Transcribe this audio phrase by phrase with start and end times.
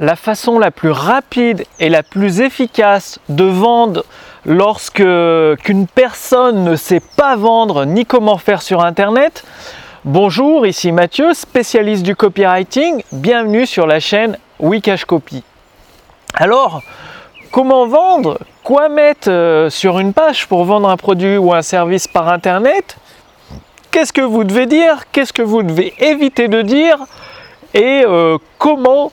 [0.00, 4.04] la façon la plus rapide et la plus efficace de vendre
[4.46, 9.44] lorsque qu'une personne ne sait pas vendre ni comment faire sur internet.
[10.06, 13.02] Bonjour, ici Mathieu, spécialiste du copywriting.
[13.12, 15.44] Bienvenue sur la chaîne Wikash Copy.
[16.32, 16.80] Alors,
[17.52, 18.38] comment vendre?
[18.64, 22.96] Quoi mettre euh, sur une page pour vendre un produit ou un service par internet?
[23.90, 25.04] Qu'est-ce que vous devez dire?
[25.12, 26.96] Qu'est-ce que vous devez éviter de dire?
[27.74, 29.12] Et euh, comment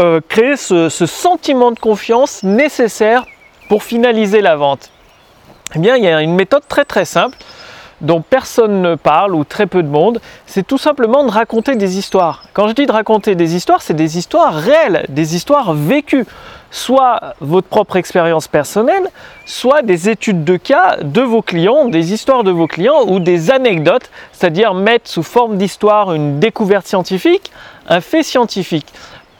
[0.00, 3.26] euh, créer ce, sentiment de confiance nécessaire
[3.68, 4.90] pour finaliser la vente
[5.74, 7.36] Eh bien, il y a une méthode très très simple
[8.00, 11.98] dont personne ne parle ou très peu de monde, c'est tout simplement de raconter des
[11.98, 12.44] histoires.
[12.54, 16.24] Quand je dis de raconter des histoires, c'est des histoires réelles, des histoires vécues,
[16.70, 19.06] soit votre propre expérience personnelle,
[19.44, 23.50] soit des études de cas de vos clients, des histoires de vos clients ou des
[23.50, 27.52] anecdotes, c'est-à-dire mettre sous forme d'histoire une découverte scientifique,
[27.86, 28.86] un fait scientifique.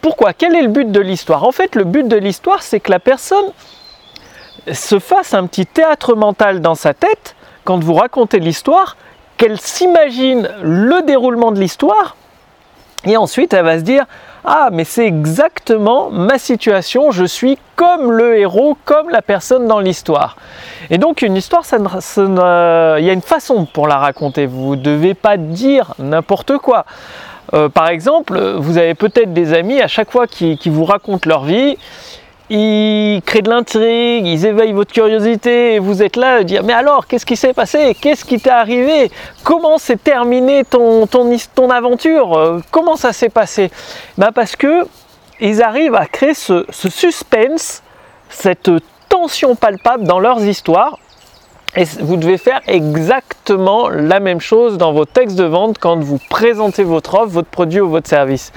[0.01, 0.33] Pourquoi?
[0.33, 1.45] Quel est le but de l'histoire?
[1.45, 3.53] En fait, le but de l'histoire, c'est que la personne
[4.73, 7.37] se fasse un petit théâtre mental dans sa tête.
[7.65, 8.97] Quand vous racontez l'histoire,
[9.37, 12.17] qu'elle s'imagine le déroulement de l'histoire,
[13.07, 14.05] et ensuite elle va se dire
[14.45, 19.79] Ah, mais c'est exactement ma situation, je suis comme le héros, comme la personne dans
[19.79, 20.37] l'histoire.
[20.91, 25.15] Et donc une histoire, il y a une façon pour la raconter, vous ne devez
[25.15, 26.85] pas dire n'importe quoi.
[27.53, 31.45] Euh, par exemple, vous avez peut-être des amis à chaque fois qui, vous racontent leur
[31.45, 31.77] vie,
[32.49, 36.73] ils créent de l'intrigue, ils éveillent votre curiosité et vous êtes là à dire mais
[36.73, 37.97] alors qu'est-ce qui s'est passé?
[38.01, 39.11] Qu'est-ce qui t'est arrivé?
[39.45, 41.07] Comment s'est terminée ton,
[41.71, 42.61] aventure?
[42.73, 43.71] Comment ça s'est passé?
[44.19, 44.87] Ben Parce que
[45.41, 47.83] ils arrivent à créer ce suspense,
[48.29, 48.71] cette
[49.09, 50.99] tension palpable dans leurs histoires
[51.77, 56.19] et vous devez faire exactement la même chose dans vos textes de vente quand vous
[56.29, 58.53] présentez votre offre, votre produit ou votre service.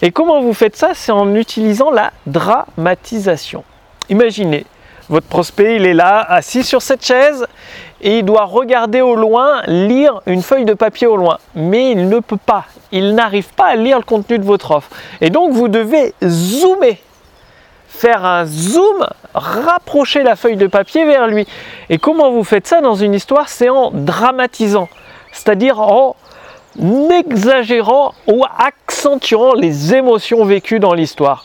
[0.00, 0.90] Et comment vous faites ça?
[0.94, 3.62] C'est en utilisant la dramatisation.
[4.08, 4.64] Imaginez,
[5.08, 7.46] votre prospect, il est là, assis sur cette chaise,
[8.00, 11.38] et il doit regarder au loin, lire une feuille de papier au loin.
[11.54, 14.88] Mais il ne peut pas, il n'arrive pas à lire le contenu de votre offre.
[15.20, 16.98] Et donc vous devez zoomer
[17.96, 21.46] faire un zoom, rapprocher la feuille de papier vers lui.
[21.90, 24.88] Et comment vous faites ça dans une histoire C'est en dramatisant,
[25.32, 26.16] c'est-à-dire en
[27.10, 31.44] exagérant ou accentuant les émotions vécues dans l'histoire.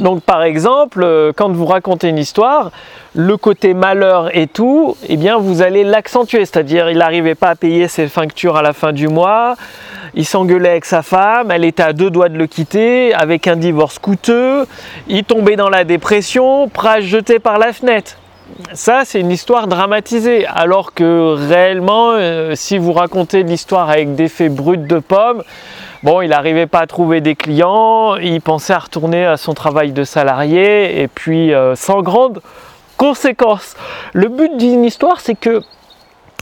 [0.00, 2.70] Donc par exemple, euh, quand vous racontez une histoire,
[3.14, 7.54] le côté malheur et tout, eh bien vous allez l'accentuer, c'est-à-dire il n'arrivait pas à
[7.54, 9.56] payer ses factures à la fin du mois,
[10.14, 13.56] il s'engueulait avec sa femme, elle était à deux doigts de le quitter, avec un
[13.56, 14.66] divorce coûteux,
[15.08, 18.16] il tombait dans la dépression, prêt à jeter par la fenêtre.
[18.72, 24.28] Ça, c'est une histoire dramatisée, alors que réellement, euh, si vous racontez l'histoire avec des
[24.28, 25.42] faits bruts de pommes,
[26.02, 29.90] Bon, il n'arrivait pas à trouver des clients, il pensait à retourner à son travail
[29.90, 32.42] de salarié, et puis euh, sans grande
[32.96, 33.74] conséquence.
[34.12, 35.62] Le but d'une histoire, c'est que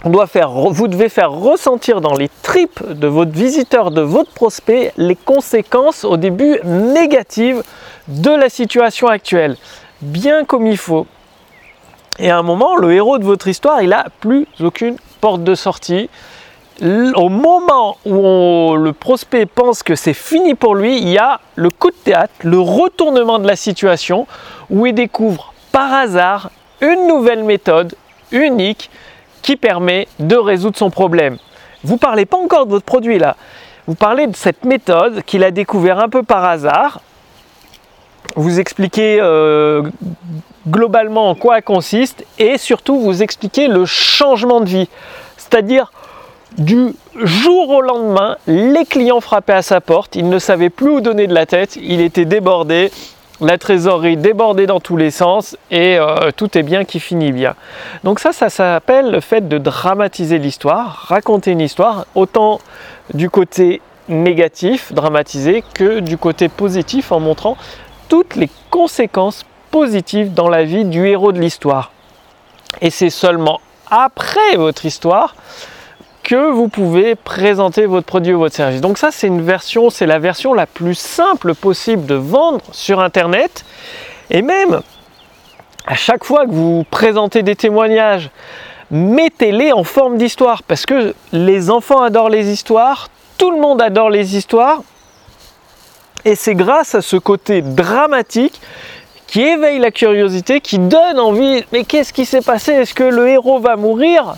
[0.05, 4.93] doit faire, vous devez faire ressentir dans les tripes de votre visiteur, de votre prospect,
[4.97, 7.63] les conséquences au début négatives
[8.09, 9.57] de la situation actuelle,
[10.03, 11.07] bien comme il faut.
[12.19, 15.55] Et à un moment, le héros de votre histoire, il n'a plus aucune porte de
[15.55, 16.09] sortie
[16.83, 21.71] au moment où le prospect pense que c'est fini pour lui, il y a le
[21.71, 24.27] coup de théâtre, le retournement de la situation,
[24.71, 26.51] où il découvre par hasard
[26.81, 27.95] une nouvelle méthode
[28.33, 28.91] unique
[29.45, 31.37] qui permet de résoudre son problème.
[31.85, 33.37] Vous parlez pas encore de votre produit là,
[33.87, 37.03] vous parlez de cette méthode qu'il a découvert un peu par hasard.
[38.35, 39.83] Vous expliquez euh,
[40.67, 44.89] globalement en quoi elle consiste et surtout vous expliquez le changement de vie.
[45.37, 45.93] C'est-à-dire
[46.57, 51.01] du jour au lendemain, les clients frappaient à sa porte, il ne savait plus où
[51.03, 52.91] donner de la tête, il était débordé,
[53.45, 57.55] la trésorerie débordée dans tous les sens et euh, tout est bien qui finit bien.
[58.03, 62.61] Donc ça, ça s'appelle le fait de dramatiser l'histoire, raconter une histoire, autant
[63.13, 67.57] du côté négatif, dramatisé, que du côté positif en montrant
[68.09, 71.93] toutes les conséquences positives dans la vie du héros de l'histoire.
[72.81, 73.61] Et c'est seulement
[73.91, 75.35] après votre histoire
[76.25, 78.81] que vous pouvez présenter votre produit ou votre service.
[78.81, 82.99] Donc ça, c'est une version, c'est la version la plus simple possible de vendre sur
[82.99, 83.65] Internet.
[84.31, 84.81] Et même,
[85.87, 88.31] à chaque fois que vous présentez des témoignages,
[88.91, 94.11] mettez-les en forme d'histoire parce que les enfants adorent les histoires, tout le monde adore
[94.11, 94.83] les histoires.
[96.25, 98.59] Et c'est grâce à ce côté dramatique
[99.27, 102.73] qui éveille la curiosité, qui donne envie, mais qu'est-ce qui s'est passé?
[102.73, 104.37] Est-ce que le héros va mourir?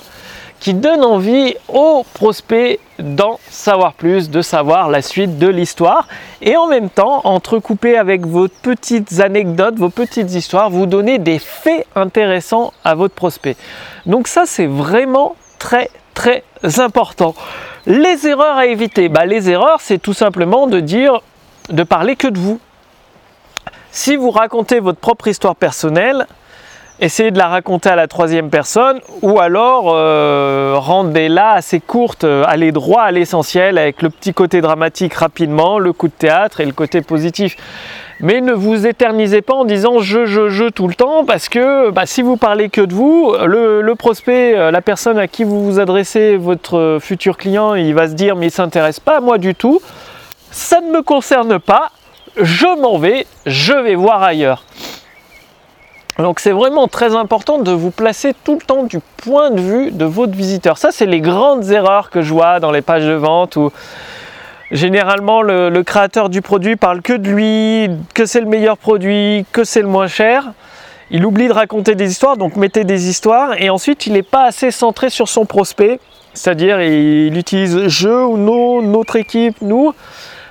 [0.60, 6.08] Qui donne envie aux prospects d'en savoir plus, de savoir la suite de l'histoire.
[6.40, 11.38] Et en même temps, entrecoupé avec vos petites anecdotes, vos petites histoires, vous donnez des
[11.38, 13.56] faits intéressants à votre prospect.
[14.06, 16.42] Donc ça, c'est vraiment très très
[16.78, 17.34] important.
[17.86, 21.20] Les erreurs à éviter, bah, les erreurs, c'est tout simplement de dire,
[21.68, 22.58] de parler que de vous.
[23.92, 26.26] Si vous racontez votre propre histoire personnelle,
[27.00, 32.44] essayez de la raconter à la troisième personne ou alors euh, rendez-la assez courte, euh,
[32.46, 36.64] allez droit à l'essentiel avec le petit côté dramatique rapidement, le coup de théâtre et
[36.64, 37.56] le côté positif.
[38.20, 41.90] Mais ne vous éternisez pas en disant je, je, je tout le temps parce que
[41.90, 45.64] bah, si vous parlez que de vous, le, prospect, euh, la personne à qui vous
[45.64, 49.36] vous adressez, votre futur client, il va se dire mais il s'intéresse pas à moi
[49.36, 49.82] du tout,
[50.50, 51.90] ça ne me concerne pas,
[52.40, 54.64] je m'en vais, je vais voir ailleurs.
[56.18, 59.90] Donc c'est vraiment très important de vous placer tout le temps du point de vue
[59.90, 60.78] de votre visiteur.
[60.78, 63.70] Ça, c'est les grandes erreurs que je vois dans les pages de vente où
[64.70, 69.62] généralement le, créateur du produit parle que de lui, que c'est le meilleur produit, que
[69.62, 70.52] c'est le moins cher.
[71.10, 73.60] Il oublie de raconter des histoires, donc mettez des histoires.
[73.60, 76.00] Et ensuite, il n'est pas assez centré sur son prospect.
[76.32, 79.92] C'est-à-dire, il utilise je ou nous, notre équipe, nous.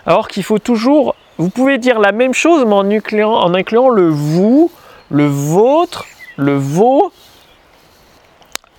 [0.05, 1.15] Alors qu'il faut toujours...
[1.37, 4.71] Vous pouvez dire la même chose, mais en incluant le vous,
[5.09, 6.05] le vôtre,
[6.37, 7.11] le vos,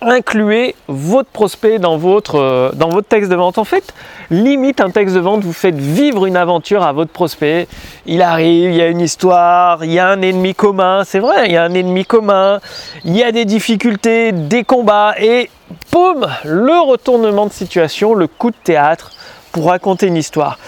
[0.01, 3.57] incluez votre prospect dans votre, euh, dans votre texte de vente.
[3.57, 3.93] En fait,
[4.29, 7.67] limite un texte de vente, vous faites vivre une aventure à votre prospect.
[8.05, 11.47] Il arrive, il y a une histoire, il y a un ennemi commun, c'est vrai,
[11.47, 12.59] il y a un ennemi commun,
[13.05, 15.49] il y a des difficultés, des combats, et
[15.91, 19.11] boum, le retournement de situation, le coup de théâtre
[19.51, 20.59] pour raconter une histoire.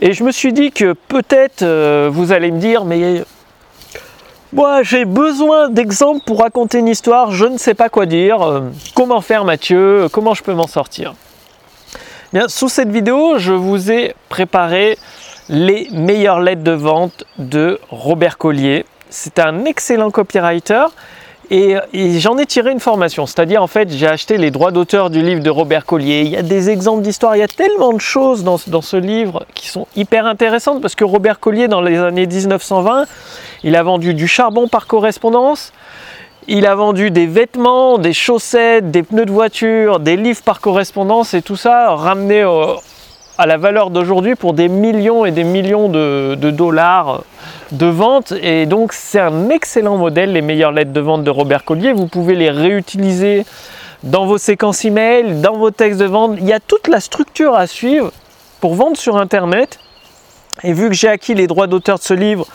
[0.00, 3.22] Et je me suis dit que peut-être euh, vous allez me dire, mais
[4.52, 8.42] moi, j'ai besoin d'exemples pour raconter une histoire, je ne sais pas quoi dire.
[8.42, 8.62] Euh,
[8.94, 10.08] comment faire, Mathieu?
[10.10, 11.14] Comment je peux m'en sortir?
[12.32, 14.98] Bien, sous cette vidéo, je vous ai préparé
[15.48, 18.86] les meilleures lettres de vente de Robert Collier.
[19.08, 20.86] C'est un excellent copywriter
[21.50, 21.76] et,
[22.20, 25.42] j'en ai tiré une formation, c'est-à-dire en fait j'ai acheté les droits d'auteur du livre
[25.42, 26.22] de Robert Collier.
[26.22, 28.96] Il y a des exemples d'histoire, il y a tellement de choses dans, dans, ce
[28.96, 33.06] livre qui sont hyper intéressantes parce que Robert Collier dans les années 1920,
[33.64, 35.72] il a vendu du charbon par correspondance,
[36.46, 41.34] il a vendu des vêtements, des chaussettes, des pneus de voiture, des livres par correspondance
[41.34, 42.44] et tout ça ramené
[43.40, 47.24] à la valeur d'aujourd'hui pour des millions et des millions de, dollars
[47.72, 51.64] de vente et donc c'est un excellent modèle les meilleures lettres de vente de Robert
[51.64, 51.94] Collier.
[51.94, 53.46] Vous pouvez les réutiliser
[54.02, 56.36] dans vos séquences email dans vos textes de vente.
[56.38, 58.12] Il y a toute la structure à suivre
[58.60, 59.78] pour vendre sur internet.
[60.62, 62.46] Et vu que j'ai acquis les droits d'auteur de ce livre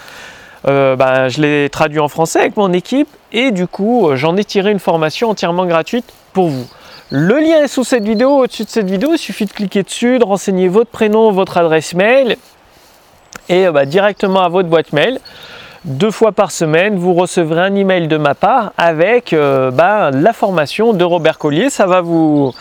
[0.67, 3.09] euh, ben, je l'ai traduit en français avec mon équipe.
[3.31, 6.67] Et du coup euh, j'en ai tiré une formation entièrement gratuite pour vous
[7.11, 10.19] le lien est sous cette vidéo au-dessus de cette vidéo il suffit de cliquer dessus
[10.19, 12.37] de renseigner votre prénom votre adresse mail
[13.49, 15.19] et euh, bah, directement à votre boîte mail.
[15.83, 20.33] Deux fois par semaine, vous recevrez un email de ma part avec euh, bah, la
[20.33, 21.69] formation de Robert Collier.
[21.69, 22.53] Ça va vous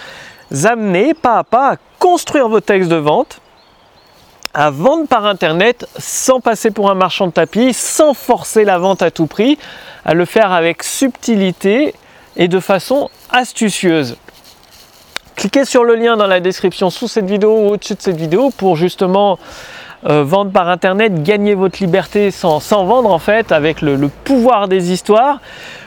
[0.65, 3.41] amener pas à pas à construire vos textes de vente,
[4.53, 9.01] à vendre par internet sans passer pour un marchand de tapis, sans forcer la vente
[9.01, 9.59] à tout prix,
[10.05, 11.95] à le faire avec subtilité
[12.37, 14.19] et de façon astucieuse.
[15.37, 18.51] Cliquez sur le lien dans la description sous cette vidéo ou au-dessus de cette vidéo
[18.57, 19.39] pour justement
[20.07, 24.93] euh, vendre par internet, gagner votre liberté sans, vendre en fait, avec le, pouvoir des
[24.93, 25.41] histoires.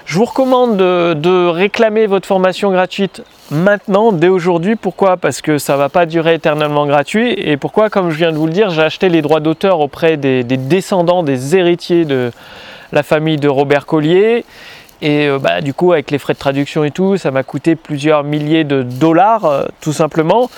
[0.05, 3.21] Je vous recommande de, réclamer votre formation gratuite
[3.51, 4.75] maintenant, dès aujourd'hui.
[4.75, 5.17] Pourquoi?
[5.17, 7.31] Parce que ça ne va pas durer éternellement gratuit.
[7.38, 7.91] Et pourquoi?
[7.91, 11.21] Comme je viens de vous le dire, j'ai acheté les droits d'auteur auprès des, descendants,
[11.21, 12.31] des héritiers de
[12.91, 14.45] la famille de Robert Collier.
[15.01, 17.75] Et euh, bah, du coup, avec les frais de traduction et tout, ça m'a coûté
[17.75, 20.49] plusieurs milliers de dollars, euh, tout simplement.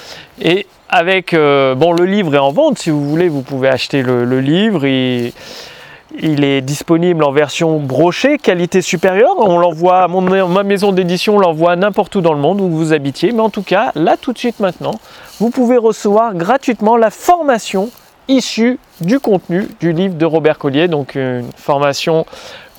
[0.42, 4.02] Et avec euh, bon le livre est en vente si vous voulez vous pouvez acheter
[4.02, 4.88] le, livre.
[4.88, 9.36] Il, est disponible en version brochée qualité supérieure.
[9.38, 13.32] On l'envoie ma maison d'édition l'envoie n'importe où dans le monde où vous habitiez.
[13.34, 15.00] Mais en tout cas là tout de suite maintenant
[15.40, 17.92] vous pouvez recevoir gratuitement la formation
[18.30, 22.26] issue du contenu du livre de Robert Collier donc une formation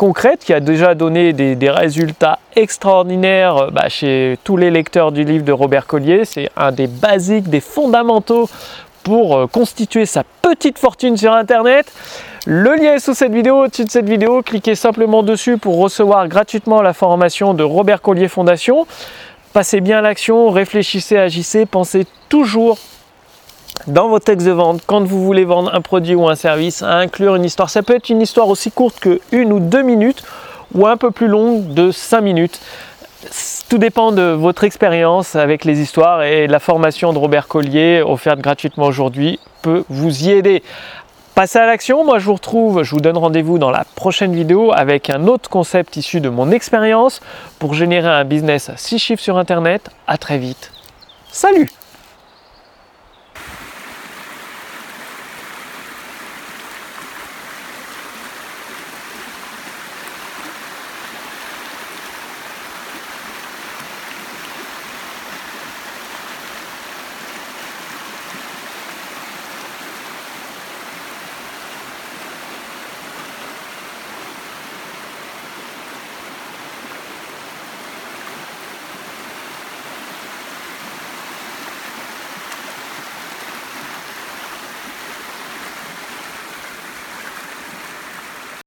[0.00, 5.24] concrète qui a déjà donné des, résultats extraordinaires euh, bah, chez tous les lecteurs du
[5.24, 6.24] livre de Robert Collier.
[6.24, 8.48] C'est un des basiques, des fondamentaux
[9.02, 11.92] pour euh, constituer sa petite fortune sur Internet.
[12.46, 14.40] Le lien est sous cette vidéo, au-dessus de cette vidéo.
[14.40, 18.86] Cliquez simplement dessus pour recevoir gratuitement la formation de Robert Collier Fondation.
[19.52, 22.78] Passez bien l'action, réfléchissez, agissez, pensez toujours
[23.86, 27.36] dans vos textes de vente, quand vous voulez vendre un produit ou un service, inclure
[27.36, 27.70] une histoire.
[27.70, 30.22] Ça peut être une histoire aussi courte que une ou deux minutes
[30.74, 32.60] ou un peu plus longue de cinq minutes.
[33.68, 38.40] Tout dépend de votre expérience avec les histoires et la formation de Robert Collier offerte
[38.40, 40.62] gratuitement aujourd'hui peut vous y aider.
[41.34, 44.72] Passez à l'action, moi je vous retrouve, je vous donne rendez-vous dans la prochaine vidéo
[44.74, 47.20] avec un autre concept issu de mon expérience
[47.58, 49.90] pour générer un business à 6 chiffres sur internet.
[50.06, 50.72] À très vite.
[51.30, 51.70] Salut